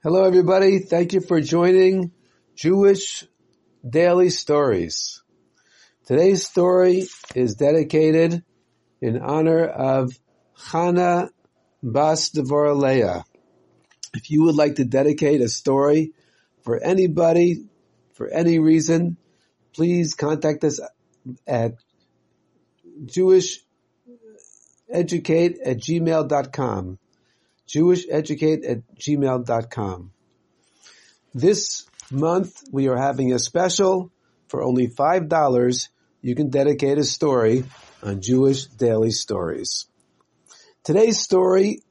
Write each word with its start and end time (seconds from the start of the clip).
Hello, 0.00 0.22
everybody. 0.22 0.78
Thank 0.78 1.12
you 1.12 1.20
for 1.20 1.40
joining 1.40 2.12
Jewish 2.54 3.24
Daily 3.84 4.30
Stories. 4.30 5.24
Today's 6.06 6.46
story 6.46 7.08
is 7.34 7.56
dedicated 7.56 8.44
in 9.00 9.18
honor 9.20 9.64
of 9.66 10.16
Chana 10.56 11.30
Bas 11.82 12.30
Devorah 12.30 13.24
If 14.14 14.30
you 14.30 14.44
would 14.44 14.54
like 14.54 14.76
to 14.76 14.84
dedicate 14.84 15.40
a 15.40 15.48
story 15.48 16.12
for 16.62 16.78
anybody, 16.78 17.64
for 18.12 18.28
any 18.28 18.60
reason, 18.60 19.16
please 19.72 20.14
contact 20.14 20.62
us 20.62 20.78
at 21.44 21.74
jewisheducate 23.04 23.58
at 24.94 25.78
gmail.com 25.78 26.98
jewisheducate 27.68 28.68
at 28.68 28.78
gmail.com. 28.96 30.10
This 31.34 31.86
month 32.10 32.62
we 32.72 32.88
are 32.88 32.96
having 32.96 33.32
a 33.32 33.38
special 33.38 34.10
for 34.48 34.62
only 34.62 34.88
$5. 34.88 35.88
You 36.22 36.34
can 36.34 36.50
dedicate 36.50 36.98
a 36.98 37.04
story 37.04 37.64
on 38.02 38.20
Jewish 38.20 38.66
Daily 38.66 39.10
Stories. 39.10 39.86
Today's 40.82 41.20
story 41.20 41.82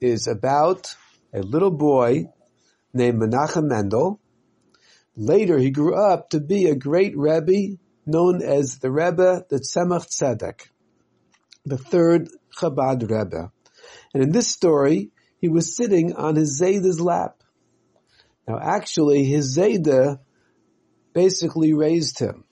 is 0.00 0.28
about 0.28 0.94
a 1.34 1.40
little 1.40 1.70
boy 1.70 2.26
named 2.94 3.20
Menachem 3.20 3.64
Mendel. 3.64 4.20
Later 5.16 5.58
he 5.58 5.70
grew 5.70 5.94
up 5.94 6.30
to 6.30 6.40
be 6.40 6.66
a 6.66 6.76
great 6.76 7.16
Rebbe 7.16 7.76
known 8.06 8.42
as 8.42 8.78
the 8.78 8.90
Rebbe, 8.90 9.44
the 9.48 9.58
Tzemach 9.58 10.06
Tzedek, 10.08 10.68
the 11.64 11.76
third 11.76 12.28
Chabad 12.56 13.02
Rebbe. 13.02 13.52
And 14.14 14.22
in 14.22 14.32
this 14.32 14.48
story, 14.48 15.10
he 15.40 15.48
was 15.48 15.76
sitting 15.76 16.14
on 16.14 16.36
his 16.36 16.60
Zayda's 16.60 17.00
lap. 17.00 17.42
Now 18.46 18.58
actually, 18.60 19.24
his 19.24 19.56
Zayda 19.56 20.20
basically 21.12 21.72
raised 21.72 22.18
him. 22.18 22.44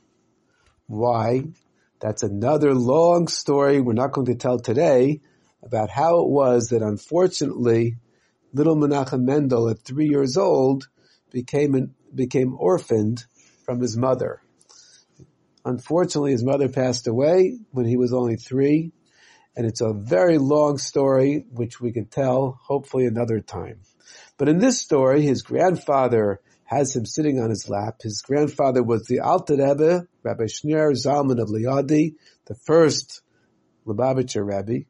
Why? 0.87 1.45
That's 2.01 2.23
another 2.23 2.75
long 2.75 3.29
story 3.29 3.81
we're 3.81 3.93
not 3.93 4.13
going 4.13 4.27
to 4.27 4.35
tell 4.35 4.59
today 4.59 5.21
about 5.63 5.91
how 5.91 6.21
it 6.21 6.29
was 6.29 6.69
that 6.69 6.83
unfortunately 6.83 7.97
little 8.53 8.77
Menachem 8.77 9.23
Mendel 9.23 9.69
at 9.69 9.81
three 9.81 10.09
years 10.09 10.37
old 10.37 10.89
became 11.31 11.75
an, 11.75 11.95
became 12.15 12.57
orphaned 12.59 13.25
from 13.65 13.81
his 13.81 13.97
mother. 13.97 14.41
Unfortunately, 15.65 16.33
his 16.33 16.45
mother 16.45 16.69
passed 16.69 17.07
away 17.07 17.59
when 17.73 17.85
he 17.85 17.97
was 17.97 18.15
only 18.15 18.37
three, 18.37 18.93
and 19.59 19.67
it's 19.67 19.81
a 19.81 19.93
very 19.93 20.39
long 20.39 20.79
story 20.79 21.45
which 21.51 21.81
we 21.81 21.91
can 21.91 22.07
tell 22.07 22.61
hopefully 22.63 23.07
another 23.07 23.41
time. 23.41 23.81
But 24.37 24.49
in 24.49 24.61
this 24.61 24.81
story, 24.81 25.23
his 25.23 25.43
grandfather 25.43 26.41
has 26.63 26.95
him 26.95 27.05
sitting 27.05 27.41
on 27.41 27.51
his 27.51 27.69
lap. 27.69 27.97
His 28.01 28.23
grandfather 28.23 28.85
was 28.85 29.07
the 29.07 29.19
Alter 29.19 29.57
Rebbe, 29.57 30.07
Rabbi 30.23 30.45
Shneur 30.45 30.93
Zalman 30.93 31.43
of 31.43 31.49
Liadi, 31.49 32.15
the 32.47 32.55
first 32.55 33.23
Lubavitcher 33.85 34.47
Rebbe, 34.47 34.85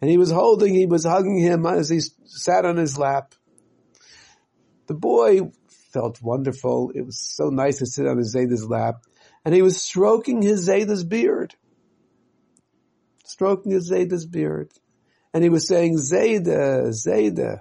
and 0.00 0.10
he 0.10 0.18
was 0.18 0.32
holding, 0.32 0.74
he 0.74 0.86
was 0.86 1.04
hugging 1.04 1.38
him 1.38 1.64
as 1.64 1.88
he 1.88 2.00
sat 2.24 2.64
on 2.64 2.78
his 2.78 2.98
lap. 2.98 3.36
The 4.88 4.94
boy 4.94 5.52
felt 5.92 6.20
wonderful. 6.20 6.90
It 6.96 7.02
was 7.02 7.20
so 7.20 7.50
nice 7.50 7.78
to 7.78 7.86
sit 7.86 8.08
on 8.08 8.18
his 8.18 8.34
Zayda's 8.34 8.66
lap, 8.66 9.04
and 9.44 9.54
he 9.54 9.62
was 9.62 9.80
stroking 9.80 10.42
his 10.42 10.68
Zayda's 10.68 11.04
beard 11.04 11.54
stroking 13.30 13.72
his 13.72 13.90
Zayda's 13.90 14.26
beard. 14.26 14.70
And 15.32 15.42
he 15.42 15.50
was 15.50 15.68
saying, 15.68 15.96
Zayda, 15.98 16.88
Zayda. 16.88 17.60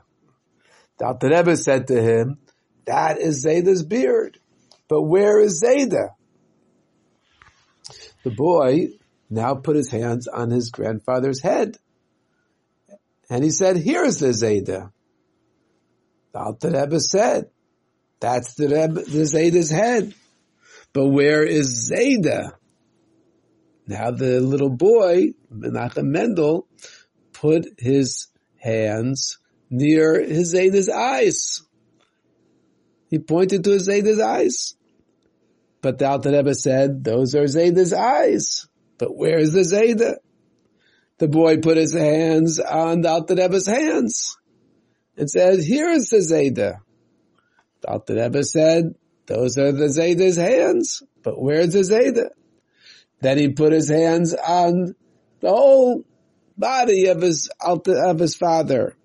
The 0.97 1.05
Alter 1.05 1.29
Rebbe 1.29 1.55
said 1.55 1.87
to 1.87 2.01
him, 2.01 2.39
that 2.85 3.19
is 3.19 3.45
Zayda's 3.45 3.83
beard. 3.83 4.39
But 4.87 5.03
where 5.03 5.39
is 5.39 5.63
Zayda? 5.63 6.09
The 8.23 8.31
boy 8.31 8.87
now 9.29 9.55
put 9.55 9.75
his 9.75 9.91
hands 9.91 10.27
on 10.27 10.49
his 10.49 10.71
grandfather's 10.71 11.41
head. 11.41 11.77
And 13.29 13.43
he 13.43 13.51
said, 13.51 13.77
here's 13.77 14.17
the 14.17 14.29
Zayda. 14.29 14.91
The 16.33 16.39
Alter 16.39 16.71
Rebbe 16.71 16.99
said, 16.99 17.51
that's 18.19 18.55
the, 18.55 18.67
Rebbe, 18.67 19.03
the 19.03 19.23
Zayda's 19.23 19.69
head. 19.69 20.13
But 20.91 21.07
where 21.09 21.43
is 21.43 21.91
Zayda? 21.91 22.53
Now 23.89 24.11
the 24.11 24.39
little 24.39 24.69
boy, 24.69 25.29
Menachem 25.51 26.05
Mendel, 26.05 26.67
put 27.33 27.65
his 27.79 28.27
hands 28.59 29.39
near 29.71 30.23
his 30.23 30.53
Zayda's 30.53 30.89
eyes. 30.89 31.63
He 33.09 33.17
pointed 33.17 33.63
to 33.63 33.71
his 33.71 33.89
Zayda's 33.89 34.19
eyes. 34.19 34.75
But 35.81 35.97
the 35.97 36.07
Alter 36.07 36.29
Rebbe 36.29 36.53
said, 36.53 37.03
those 37.03 37.33
are 37.33 37.45
Zayda's 37.45 37.91
eyes. 37.91 38.67
But 38.99 39.17
where 39.17 39.39
is 39.39 39.53
the 39.53 39.61
Zayda? 39.61 40.17
The 41.17 41.27
boy 41.27 41.57
put 41.57 41.77
his 41.77 41.93
hands 41.93 42.59
on 42.59 43.01
the 43.01 43.09
Alter 43.09 43.33
Rebbe's 43.33 43.65
hands 43.65 44.37
and 45.17 45.27
said, 45.27 45.63
here 45.63 45.89
is 45.89 46.11
the 46.11 46.17
Zayda. 46.17 46.81
The 47.81 47.89
Alter 47.89 48.13
Rebbe 48.13 48.43
said, 48.43 48.93
those 49.25 49.57
are 49.57 49.71
the 49.71 49.85
Zayda's 49.85 50.37
hands. 50.37 51.01
But 51.23 51.41
where's 51.41 51.73
the 51.73 51.79
Zayda? 51.79 52.29
Then 53.21 53.37
he 53.37 53.49
put 53.49 53.73
his 53.73 53.89
hands 53.89 54.33
on 54.33 54.95
the 55.41 55.49
whole 55.49 56.05
body 56.57 57.07
of 57.07 57.21
his 57.21 57.49
of 57.59 58.19
his 58.19 58.35
father, 58.35 58.95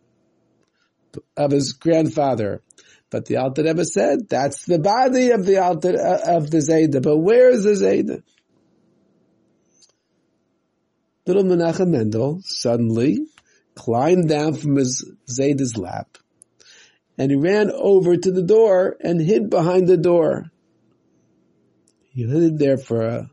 of 1.36 1.50
his 1.50 1.72
grandfather. 1.72 2.62
But 3.10 3.26
the 3.26 3.36
Alter 3.36 3.62
Rebbe 3.62 3.84
said 3.84 4.28
that's 4.28 4.64
the 4.64 4.78
body 4.78 5.30
of 5.30 5.46
the 5.46 5.58
Alter 5.58 5.94
uh, 5.96 6.36
of 6.36 6.50
the 6.50 6.58
Zayda. 6.58 7.00
But 7.02 7.18
where 7.18 7.50
is 7.50 7.64
the 7.64 7.70
Zayda? 7.70 8.22
Little 11.26 11.44
Menachem 11.44 11.88
Mendel 11.88 12.40
suddenly 12.44 13.26
climbed 13.74 14.28
down 14.28 14.54
from 14.54 14.76
his 14.76 15.08
Zayda's 15.28 15.76
lap, 15.76 16.18
and 17.16 17.30
he 17.30 17.36
ran 17.36 17.70
over 17.70 18.16
to 18.16 18.30
the 18.30 18.42
door 18.42 18.96
and 19.00 19.20
hid 19.20 19.48
behind 19.48 19.86
the 19.86 19.96
door. 19.96 20.50
He 22.12 22.24
hid 22.24 22.58
there 22.58 22.78
for 22.78 23.02
a 23.02 23.30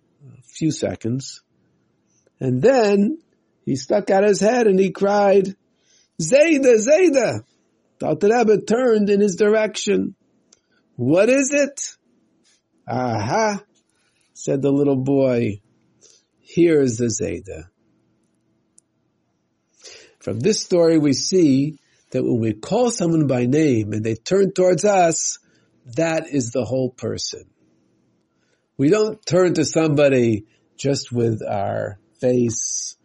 few 0.52 0.72
seconds. 0.72 1.42
And 2.40 2.62
then 2.62 3.20
he 3.66 3.76
stuck 3.76 4.10
out 4.10 4.24
his 4.24 4.40
head 4.40 4.68
and 4.68 4.80
he 4.80 4.92
cried, 4.92 5.56
Zayda, 6.22 6.78
Zayda. 6.78 7.42
The 8.00 8.08
Alter 8.08 8.30
Rebbe 8.30 8.62
turned 8.62 9.10
in 9.10 9.22
his 9.22 9.36
direction. 9.36 10.16
What 10.96 11.30
is 11.30 11.52
it? 11.54 11.98
Aha, 12.88 13.62
said 14.34 14.62
the 14.62 14.72
little 14.72 15.04
boy. 15.04 15.62
Here's 16.40 16.98
the 16.98 17.06
Zayda. 17.06 17.70
From 20.20 20.40
this 20.40 20.62
story 20.62 20.98
we 20.98 21.14
see 21.14 21.78
that 22.12 22.24
when 22.24 22.40
we 22.40 22.54
call 22.54 22.92
someone 22.92 23.28
by 23.28 23.46
name 23.46 23.94
and 23.94 24.04
they 24.04 24.16
turn 24.16 24.52
towards 24.52 24.84
us, 24.84 25.38
that 25.96 26.28
is 26.28 26.52
the 26.52 26.66
whole 26.66 26.90
person. 26.90 27.51
We 28.82 28.90
don't 28.90 29.24
turn 29.24 29.54
to 29.54 29.64
somebody 29.64 30.48
just 30.76 31.12
with 31.12 31.44
our 31.48 32.00
face 32.20 32.98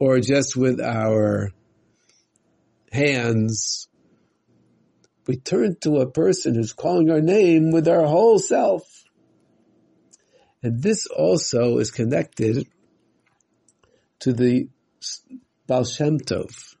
or 0.00 0.18
just 0.18 0.56
with 0.56 0.80
our 0.80 1.52
hands. 2.90 3.86
We 5.28 5.36
turn 5.36 5.76
to 5.82 5.98
a 5.98 6.10
person 6.10 6.56
who's 6.56 6.72
calling 6.72 7.08
our 7.08 7.20
name 7.20 7.70
with 7.70 7.86
our 7.86 8.04
whole 8.04 8.40
self. 8.40 8.82
And 10.60 10.82
this 10.82 11.06
also 11.06 11.78
is 11.78 11.92
connected 11.92 12.66
to 14.22 14.32
the 14.32 14.70
Baal 15.68 15.84
Shem 15.84 16.18
Tov. 16.18 16.74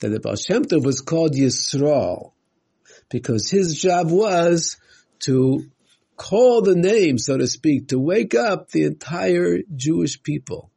That 0.00 0.08
the 0.08 0.20
Baal 0.20 0.36
Shem 0.36 0.64
Tov 0.64 0.86
was 0.86 1.02
called 1.02 1.34
Yisrael 1.34 2.32
because 3.10 3.50
his 3.50 3.78
job 3.78 4.10
was 4.10 4.78
to 5.24 5.70
call 6.16 6.62
the 6.62 6.76
name, 6.76 7.18
so 7.18 7.36
to 7.36 7.46
speak, 7.46 7.88
to 7.88 7.98
wake 7.98 8.34
up 8.34 8.70
the 8.70 8.84
entire 8.84 9.58
Jewish 9.74 10.22
people. 10.22 10.70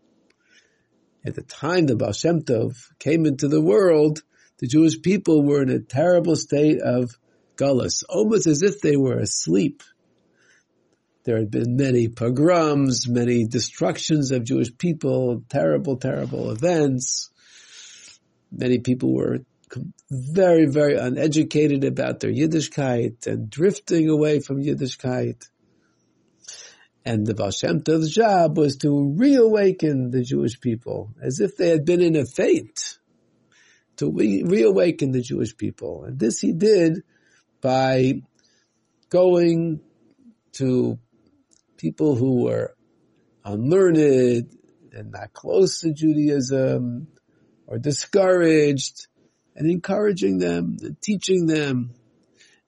At 1.25 1.35
the 1.35 1.43
time 1.43 1.85
the 1.85 1.95
Baal 1.95 2.13
Shem 2.13 2.41
Tov 2.41 2.75
came 2.99 3.25
into 3.25 3.47
the 3.47 3.61
world, 3.61 4.21
the 4.59 4.67
Jewish 4.67 5.01
people 5.01 5.43
were 5.43 5.61
in 5.61 5.69
a 5.69 5.79
terrible 5.79 6.35
state 6.35 6.81
of 6.81 7.11
gullus, 7.57 8.03
almost 8.07 8.47
as 8.47 8.61
if 8.63 8.81
they 8.81 8.95
were 8.95 9.17
asleep. 9.17 9.83
There 11.25 11.37
had 11.37 11.51
been 11.51 11.75
many 11.75 12.07
pogroms, 12.07 13.07
many 13.07 13.45
destructions 13.45 14.31
of 14.31 14.45
Jewish 14.45 14.75
people, 14.77 15.43
terrible, 15.49 15.97
terrible 15.97 16.51
events. 16.51 17.29
Many 18.49 18.79
people 18.79 19.13
were 19.13 19.39
very, 20.09 20.65
very 20.65 20.95
uneducated 20.95 21.83
about 21.83 22.19
their 22.19 22.31
Yiddishkeit 22.31 23.27
and 23.27 23.49
drifting 23.49 24.09
away 24.09 24.39
from 24.39 24.63
Yiddishkeit. 24.63 25.47
And 27.05 27.25
the 27.25 27.33
Baal 27.33 27.51
job 27.51 28.57
was 28.57 28.77
to 28.77 29.13
reawaken 29.15 30.11
the 30.11 30.23
Jewish 30.23 30.59
people 30.59 31.13
as 31.21 31.39
if 31.39 31.55
they 31.55 31.69
had 31.69 31.85
been 31.85 32.01
in 32.01 32.15
a 32.15 32.25
faint, 32.25 32.97
to 33.97 34.11
re- 34.11 34.43
reawaken 34.43 35.11
the 35.11 35.21
Jewish 35.21 35.55
people. 35.55 36.03
And 36.03 36.19
this 36.19 36.39
he 36.39 36.51
did 36.51 37.03
by 37.61 38.21
going 39.09 39.79
to 40.53 40.99
people 41.77 42.15
who 42.15 42.43
were 42.43 42.75
unlearned 43.45 44.51
and 44.91 45.11
not 45.11 45.31
close 45.31 45.81
to 45.81 45.93
Judaism 45.93 47.07
or 47.67 47.77
discouraged 47.77 49.07
and 49.57 49.69
encouraging 49.69 50.37
them 50.37 50.77
and 50.81 51.01
teaching 51.01 51.47
them. 51.47 51.91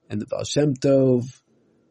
And 0.09 0.19
the 0.19 0.25
Baal 0.25 0.43
Shem 0.43 0.73
Tov 0.73 1.39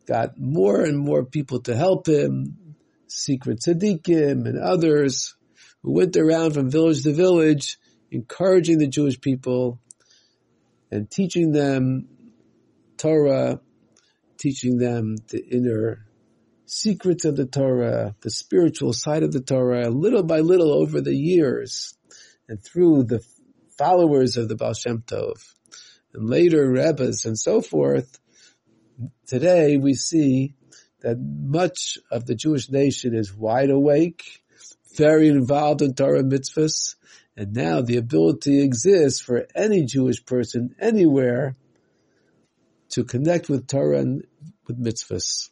got 0.07 0.39
more 0.39 0.83
and 0.83 0.99
more 0.99 1.25
people 1.25 1.61
to 1.63 1.77
help 1.77 2.09
him, 2.09 2.75
secret 3.07 3.61
tzaddikim 3.61 4.47
and 4.47 4.59
others 4.59 5.37
who 5.83 5.93
went 5.93 6.17
around 6.17 6.53
from 6.53 6.71
village 6.71 7.05
to 7.05 7.13
village 7.13 7.79
encouraging 8.11 8.79
the 8.79 8.89
Jewish 8.89 9.21
people 9.21 9.79
and 10.91 11.11
teaching 11.11 11.53
them 11.53 12.09
Torah, 12.97 13.61
teaching 14.39 14.79
them 14.79 15.17
the 15.29 15.45
inner 15.45 16.07
secrets 16.67 17.25
of 17.25 17.37
the 17.37 17.47
Torah, 17.47 18.15
the 18.23 18.31
spiritual 18.31 18.93
side 18.93 19.23
of 19.23 19.33
the 19.33 19.41
Torah, 19.41 19.91
little 19.91 20.23
by 20.25 20.41
little 20.41 20.73
over 20.73 21.01
the 21.01 21.15
years 21.15 21.95
and 22.49 22.63
through 22.63 23.05
the 23.05 23.23
followers 23.79 24.37
of 24.37 24.49
the 24.49 24.57
Baal 24.57 24.75
Shem 24.75 25.03
Tov 25.07 25.55
and 26.13 26.29
later 26.29 26.69
Rebbes 26.71 27.25
and 27.25 27.39
so 27.39 27.63
forth. 27.63 28.19
Today 29.27 29.77
we 29.77 29.95
see 29.95 30.55
that 31.01 31.17
much 31.19 31.99
of 32.11 32.27
the 32.27 32.35
Jewish 32.35 32.69
nation 32.69 33.15
is 33.15 33.33
wide 33.33 33.71
awake, 33.71 34.43
very 34.97 35.29
involved 35.29 35.81
in 35.81 35.95
Torah 35.95 36.25
mitzvahs, 36.25 36.97
and 37.37 37.55
now 37.55 37.81
the 37.81 37.99
ability 37.99 38.61
exists 38.61 39.21
for 39.21 39.47
any 39.55 39.85
Jewish 39.85 40.25
person 40.27 40.75
anywhere 40.81 41.55
to 42.91 43.05
connect 43.05 43.49
with 43.49 43.69
Torah 43.69 44.01
and 44.01 44.27
with 44.67 44.83
mitzvahs. 44.83 45.51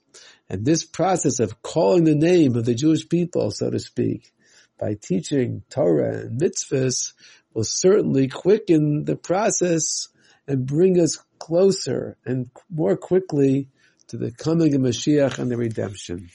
And 0.49 0.65
this 0.65 0.85
process 0.85 1.39
of 1.39 1.63
calling 1.63 2.05
the 2.05 2.15
name 2.17 2.57
of 2.57 2.65
the 2.65 2.75
Jewish 2.75 3.09
people, 3.09 3.53
so 3.53 3.71
to 3.71 3.79
speak, 3.79 4.33
by 4.79 4.95
teaching 5.01 5.63
Torah 5.71 6.19
and 6.19 6.41
mitzvahs 6.41 7.13
will 7.57 7.65
certainly 7.65 8.29
quicken 8.29 9.07
the 9.07 9.17
process 9.17 10.09
and 10.47 10.67
bring 10.67 11.01
us 11.01 11.19
closer 11.39 12.19
and 12.27 12.51
more 12.69 12.99
quickly 12.99 13.71
to 14.09 14.19
the 14.19 14.31
coming 14.31 14.75
of 14.75 14.83
Mashiach 14.83 15.39
and 15.39 15.51
the 15.51 15.57
redemption. 15.57 16.29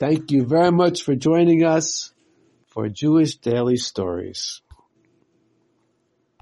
Thank 0.00 0.30
you 0.30 0.46
very 0.46 0.72
much 0.72 1.02
for 1.02 1.14
joining 1.14 1.64
us 1.64 2.14
for 2.68 2.88
Jewish 2.88 3.36
Daily 3.36 3.76
Stories. 3.76 4.62